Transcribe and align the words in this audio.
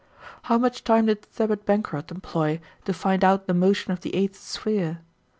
How 0.41 0.57
much 0.57 0.83
time 0.83 1.05
did 1.05 1.21
Thebet 1.31 1.63
Benchorat 1.63 2.09
employ, 2.09 2.59
to 2.85 2.91
find 2.91 3.23
out 3.23 3.45
the 3.45 3.53
motion 3.53 3.91
of 3.91 4.01
the 4.01 4.15
eighth 4.15 4.35
sphere? 4.41 5.01